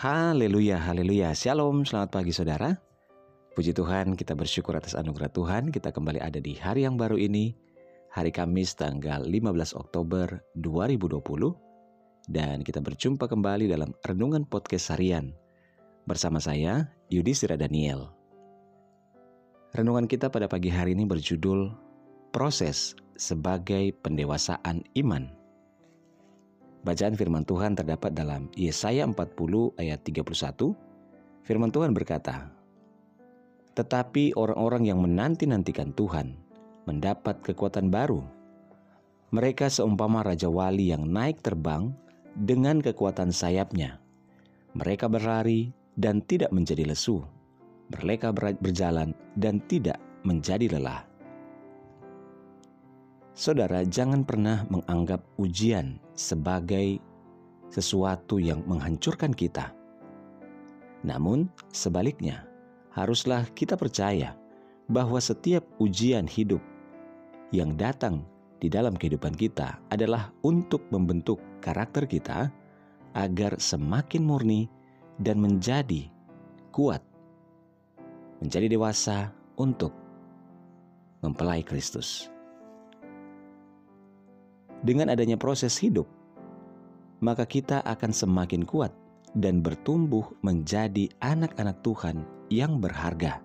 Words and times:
Haleluya, 0.00 0.80
haleluya. 0.80 1.36
Shalom, 1.36 1.84
selamat 1.84 2.08
pagi 2.08 2.32
saudara. 2.32 2.72
Puji 3.52 3.76
Tuhan, 3.76 4.16
kita 4.16 4.32
bersyukur 4.32 4.72
atas 4.72 4.96
anugerah 4.96 5.28
Tuhan. 5.28 5.68
Kita 5.68 5.92
kembali 5.92 6.16
ada 6.24 6.40
di 6.40 6.56
hari 6.56 6.88
yang 6.88 6.96
baru 6.96 7.20
ini, 7.20 7.52
hari 8.08 8.32
Kamis 8.32 8.72
tanggal 8.72 9.28
15 9.28 9.76
Oktober 9.76 10.40
2020. 10.56 11.52
Dan 12.32 12.64
kita 12.64 12.80
berjumpa 12.80 13.28
kembali 13.28 13.68
dalam 13.68 13.92
Renungan 14.00 14.48
Podcast 14.48 14.88
Harian. 14.96 15.36
Bersama 16.08 16.40
saya, 16.40 16.88
Yudhistira 17.12 17.60
Daniel. 17.60 18.08
Renungan 19.76 20.08
kita 20.08 20.32
pada 20.32 20.48
pagi 20.48 20.72
hari 20.72 20.96
ini 20.96 21.04
berjudul 21.04 21.76
Proses 22.32 22.96
sebagai 23.20 23.92
Pendewasaan 24.00 24.80
Iman. 24.96 25.39
Bacaan 26.80 27.12
firman 27.12 27.44
Tuhan 27.44 27.76
terdapat 27.76 28.16
dalam 28.16 28.48
Yesaya 28.56 29.04
40 29.04 29.76
ayat 29.76 30.00
31. 30.00 30.72
Firman 31.44 31.68
Tuhan 31.68 31.92
berkata, 31.92 32.48
Tetapi 33.76 34.32
orang-orang 34.32 34.88
yang 34.88 35.04
menanti-nantikan 35.04 35.92
Tuhan 35.92 36.40
mendapat 36.88 37.44
kekuatan 37.44 37.92
baru. 37.92 38.24
Mereka 39.30 39.68
seumpama 39.68 40.24
Raja 40.24 40.48
Wali 40.48 40.88
yang 40.88 41.04
naik 41.04 41.44
terbang 41.44 41.92
dengan 42.32 42.80
kekuatan 42.80 43.28
sayapnya. 43.28 44.00
Mereka 44.72 45.12
berlari 45.12 45.76
dan 46.00 46.24
tidak 46.24 46.48
menjadi 46.48 46.88
lesu. 46.88 47.20
Mereka 47.92 48.32
berjalan 48.34 49.12
dan 49.36 49.60
tidak 49.68 50.00
menjadi 50.24 50.80
lelah. 50.80 51.09
Saudara, 53.40 53.80
jangan 53.88 54.20
pernah 54.20 54.68
menganggap 54.68 55.24
ujian 55.40 55.96
sebagai 56.12 57.00
sesuatu 57.72 58.36
yang 58.36 58.60
menghancurkan 58.68 59.32
kita. 59.32 59.72
Namun, 61.08 61.48
sebaliknya, 61.72 62.44
haruslah 62.92 63.48
kita 63.56 63.80
percaya 63.80 64.36
bahwa 64.92 65.16
setiap 65.16 65.64
ujian 65.80 66.28
hidup 66.28 66.60
yang 67.48 67.80
datang 67.80 68.28
di 68.60 68.68
dalam 68.68 68.92
kehidupan 68.92 69.32
kita 69.32 69.80
adalah 69.88 70.28
untuk 70.44 70.84
membentuk 70.92 71.40
karakter 71.64 72.04
kita 72.04 72.52
agar 73.16 73.56
semakin 73.56 74.20
murni 74.20 74.68
dan 75.16 75.40
menjadi 75.40 76.12
kuat, 76.76 77.00
menjadi 78.44 78.68
dewasa 78.68 79.32
untuk 79.56 79.96
mempelai 81.24 81.64
Kristus. 81.64 82.28
Dengan 84.80 85.12
adanya 85.12 85.36
proses 85.36 85.76
hidup, 85.76 86.08
maka 87.20 87.44
kita 87.44 87.84
akan 87.84 88.16
semakin 88.16 88.64
kuat 88.64 88.96
dan 89.36 89.60
bertumbuh 89.60 90.24
menjadi 90.40 91.12
anak-anak 91.20 91.84
Tuhan 91.84 92.24
yang 92.48 92.80
berharga. 92.80 93.44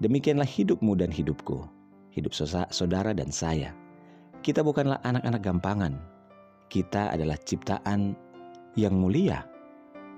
Demikianlah 0.00 0.48
hidupmu 0.48 0.96
dan 0.96 1.12
hidupku, 1.12 1.68
hidup 2.16 2.32
saudara 2.72 3.12
dan 3.12 3.28
saya. 3.28 3.76
Kita 4.40 4.64
bukanlah 4.64 4.96
anak-anak 5.04 5.42
gampangan. 5.44 5.94
Kita 6.72 7.12
adalah 7.12 7.36
ciptaan 7.36 8.16
yang 8.80 8.96
mulia, 8.96 9.44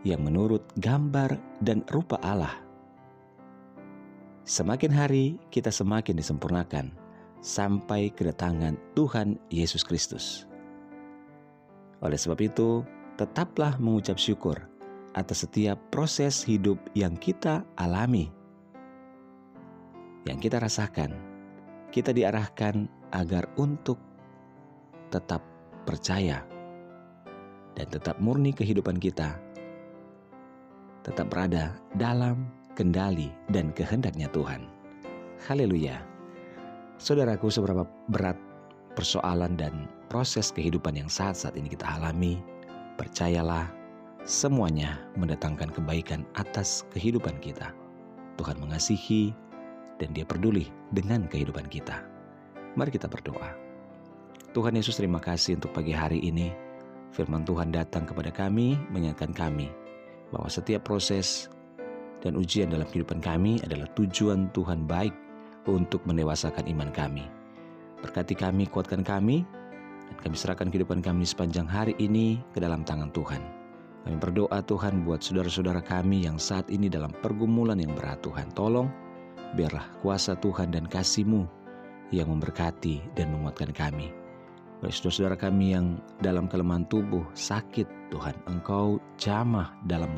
yang 0.07 0.23
menurut 0.23 0.63
gambar 0.79 1.35
dan 1.67 1.83
rupa 1.91 2.23
Allah. 2.23 2.63
Semakin 4.47 4.95
hari 4.95 5.35
kita 5.51 5.75
semakin 5.75 6.15
disempurnakan 6.15 7.02
sampai 7.43 8.15
kedatangan 8.15 8.79
Tuhan 8.95 9.37
Yesus 9.51 9.83
Kristus. 9.83 10.47
Oleh 12.01 12.17
sebab 12.17 12.39
itu, 12.39 12.87
tetaplah 13.19 13.77
mengucap 13.83 14.17
syukur 14.17 14.57
atas 15.13 15.45
setiap 15.45 15.77
proses 15.93 16.41
hidup 16.47 16.79
yang 16.97 17.19
kita 17.19 17.67
alami, 17.77 18.31
yang 20.25 20.39
kita 20.39 20.63
rasakan. 20.63 21.13
Kita 21.93 22.09
diarahkan 22.09 22.89
agar 23.13 23.45
untuk 23.61 24.01
tetap 25.13 25.45
percaya 25.85 26.41
dan 27.77 27.87
tetap 27.93 28.17
murni 28.17 28.57
kehidupan 28.57 28.97
kita, 28.97 29.37
tetap 31.05 31.29
berada 31.29 31.77
dalam 32.01 32.49
kendali 32.73 33.29
dan 33.53 33.77
kehendaknya 33.77 34.33
Tuhan. 34.33 34.65
Haleluya! 35.45 36.12
Saudaraku, 37.01 37.49
seberapa 37.49 37.89
berat 38.13 38.37
persoalan 38.93 39.57
dan 39.57 39.89
proses 40.13 40.53
kehidupan 40.53 40.97
yang 40.97 41.09
saat-saat 41.09 41.57
ini 41.57 41.73
kita 41.73 41.89
alami, 41.89 42.41
percayalah 43.01 43.69
semuanya 44.29 45.01
mendatangkan 45.17 45.73
kebaikan 45.73 46.23
atas 46.37 46.85
kehidupan 46.93 47.41
kita. 47.41 47.73
Tuhan 48.37 48.61
mengasihi 48.61 49.33
dan 50.01 50.13
dia 50.13 50.25
peduli 50.27 50.69
dengan 50.93 51.27
kehidupan 51.29 51.69
kita. 51.69 52.05
Mari 52.77 52.91
kita 52.93 53.09
berdoa. 53.09 53.53
Tuhan 54.53 54.77
Yesus 54.77 55.01
terima 55.01 55.21
kasih 55.21 55.57
untuk 55.57 55.73
pagi 55.73 55.97
hari 55.97 56.21
ini. 56.21 56.53
Firman 57.13 57.45
Tuhan 57.45 57.73
datang 57.73 58.09
kepada 58.09 58.33
kami, 58.33 58.77
mengingatkan 58.89 59.37
kami 59.37 59.69
bahwa 60.33 60.49
setiap 60.49 60.89
proses 60.89 61.53
dan 62.25 62.41
ujian 62.41 62.73
dalam 62.73 62.89
kehidupan 62.89 63.21
kami 63.21 63.61
adalah 63.61 63.85
tujuan 63.93 64.49
Tuhan 64.57 64.89
baik 64.89 65.13
untuk 65.67 66.03
mendewasakan 66.09 66.67
iman 66.71 66.91
kami. 66.91 67.27
Berkati 68.03 68.35
kami, 68.35 68.67
kuatkan 68.67 69.07
kami, 69.07 69.47
dan 70.11 70.17
kami 70.19 70.35
serahkan 70.35 70.69
kehidupan 70.69 71.01
kami 71.01 71.23
sepanjang 71.23 71.65
hari 71.65 71.95
ini 72.03 72.43
ke 72.51 72.59
dalam 72.59 72.83
tangan 72.83 73.15
Tuhan. 73.15 73.43
Kami 74.03 74.19
berdoa 74.19 74.59
Tuhan 74.67 75.07
buat 75.07 75.23
saudara-saudara 75.23 75.79
kami 75.79 76.27
yang 76.27 76.35
saat 76.35 76.67
ini 76.67 76.91
dalam 76.91 77.15
pergumulan 77.23 77.79
yang 77.79 77.95
berat 77.95 78.19
Tuhan. 78.27 78.51
Tolong 78.51 78.91
biarlah 79.55 79.87
kuasa 80.03 80.35
Tuhan 80.35 80.75
dan 80.75 80.91
kasih-Mu 80.91 81.47
yang 82.11 82.27
memberkati 82.29 83.15
dan 83.15 83.31
menguatkan 83.31 83.71
kami. 83.71 84.11
Bagi 84.83 84.91
saudara-saudara 84.99 85.39
kami 85.39 85.79
yang 85.79 86.03
dalam 86.19 86.51
kelemahan 86.51 86.83
tubuh, 86.91 87.23
sakit 87.39 87.87
Tuhan, 88.11 88.35
Engkau 88.51 88.99
jamah 89.15 89.71
dalam 89.87 90.11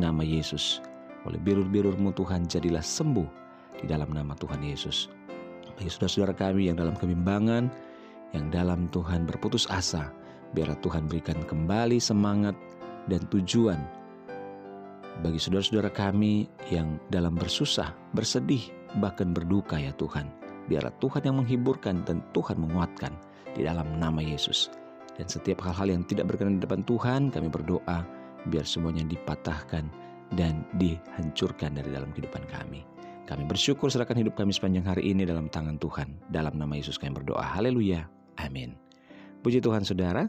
nama 0.00 0.24
Yesus. 0.24 0.80
Oleh 1.28 1.36
birur-birurmu 1.36 2.16
Tuhan 2.16 2.48
jadilah 2.48 2.80
sembuh 2.80 3.28
di 3.80 3.90
dalam 3.90 4.12
nama 4.12 4.36
Tuhan 4.36 4.60
Yesus. 4.62 5.08
Bagi 5.76 5.88
saudara-saudara 5.88 6.36
kami 6.36 6.68
yang 6.68 6.76
dalam 6.76 6.94
kebimbangan, 6.94 7.72
yang 8.36 8.46
dalam 8.52 8.86
Tuhan 8.92 9.24
berputus 9.24 9.64
asa, 9.72 10.12
biarlah 10.52 10.78
Tuhan 10.84 11.08
berikan 11.08 11.40
kembali 11.48 11.96
semangat 11.98 12.54
dan 13.08 13.24
tujuan 13.32 13.80
bagi 15.20 15.36
saudara-saudara 15.36 15.92
kami 15.92 16.48
yang 16.72 16.96
dalam 17.12 17.36
bersusah, 17.36 17.92
bersedih, 18.16 18.72
bahkan 19.04 19.36
berduka 19.36 19.76
ya 19.76 19.92
Tuhan. 20.00 20.32
Biarlah 20.64 20.96
Tuhan 20.96 21.28
yang 21.28 21.36
menghiburkan 21.44 22.08
dan 22.08 22.24
Tuhan 22.32 22.56
menguatkan 22.56 23.12
di 23.52 23.68
dalam 23.68 24.00
nama 24.00 24.24
Yesus. 24.24 24.72
Dan 25.20 25.28
setiap 25.28 25.60
hal-hal 25.60 25.92
yang 25.92 26.02
tidak 26.08 26.32
berkenan 26.32 26.56
di 26.56 26.64
depan 26.64 26.80
Tuhan, 26.88 27.28
kami 27.28 27.52
berdoa 27.52 28.00
biar 28.48 28.64
semuanya 28.64 29.04
dipatahkan 29.04 29.84
dan 30.32 30.64
dihancurkan 30.80 31.76
dari 31.76 31.92
dalam 31.92 32.08
kehidupan 32.16 32.40
kami. 32.48 32.80
Kami 33.30 33.46
bersyukur 33.46 33.86
serahkan 33.94 34.18
hidup 34.18 34.34
kami 34.34 34.50
sepanjang 34.50 34.90
hari 34.90 35.14
ini 35.14 35.22
dalam 35.22 35.46
tangan 35.46 35.78
Tuhan. 35.78 36.18
Dalam 36.34 36.58
nama 36.58 36.74
Yesus 36.74 36.98
kami 36.98 37.14
berdoa. 37.14 37.46
Haleluya. 37.46 38.10
Amin. 38.42 38.74
Puji 39.46 39.62
Tuhan 39.62 39.86
saudara. 39.86 40.26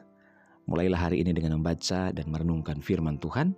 Mulailah 0.70 1.10
hari 1.10 1.26
ini 1.26 1.34
dengan 1.34 1.58
membaca 1.58 2.14
dan 2.14 2.30
merenungkan 2.30 2.78
firman 2.78 3.18
Tuhan. 3.18 3.58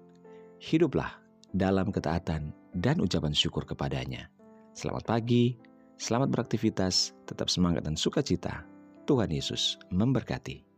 Hiduplah 0.64 1.20
dalam 1.52 1.92
ketaatan 1.92 2.56
dan 2.72 3.04
ucapan 3.04 3.36
syukur 3.36 3.68
kepadanya. 3.68 4.32
Selamat 4.80 5.12
pagi, 5.12 5.60
selamat 6.00 6.32
beraktivitas, 6.32 7.12
tetap 7.28 7.52
semangat 7.52 7.84
dan 7.84 8.00
sukacita. 8.00 8.64
Tuhan 9.04 9.28
Yesus 9.28 9.76
memberkati. 9.92 10.73